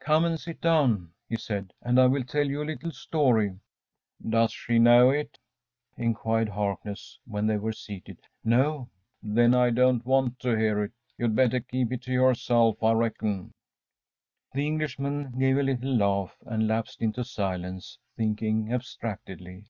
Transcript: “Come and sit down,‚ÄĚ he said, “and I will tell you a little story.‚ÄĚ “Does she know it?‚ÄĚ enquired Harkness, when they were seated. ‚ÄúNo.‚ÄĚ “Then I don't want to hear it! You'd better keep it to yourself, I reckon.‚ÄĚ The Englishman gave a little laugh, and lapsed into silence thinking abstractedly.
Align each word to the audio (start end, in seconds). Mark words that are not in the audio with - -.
“Come 0.00 0.24
and 0.24 0.40
sit 0.40 0.60
down,‚ÄĚ 0.60 1.10
he 1.28 1.36
said, 1.36 1.72
“and 1.80 2.00
I 2.00 2.06
will 2.06 2.24
tell 2.24 2.42
you 2.44 2.60
a 2.60 2.64
little 2.64 2.90
story.‚ÄĚ 2.90 3.60
“Does 4.28 4.50
she 4.50 4.80
know 4.80 5.10
it?‚ÄĚ 5.10 6.02
enquired 6.02 6.48
Harkness, 6.48 7.20
when 7.24 7.46
they 7.46 7.56
were 7.56 7.70
seated. 7.72 8.18
‚ÄúNo.‚ÄĚ 8.44 8.88
“Then 9.22 9.54
I 9.54 9.70
don't 9.70 10.04
want 10.04 10.40
to 10.40 10.58
hear 10.58 10.82
it! 10.82 10.90
You'd 11.16 11.36
better 11.36 11.60
keep 11.60 11.92
it 11.92 12.02
to 12.02 12.12
yourself, 12.12 12.82
I 12.82 12.90
reckon.‚ÄĚ 12.94 13.52
The 14.54 14.66
Englishman 14.66 15.38
gave 15.38 15.56
a 15.56 15.62
little 15.62 15.94
laugh, 15.94 16.36
and 16.44 16.66
lapsed 16.66 17.00
into 17.00 17.22
silence 17.22 18.00
thinking 18.16 18.72
abstractedly. 18.72 19.66